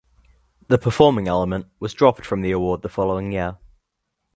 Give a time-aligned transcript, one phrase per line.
[0.67, 3.57] The "performing" element was dropped from the award the following year.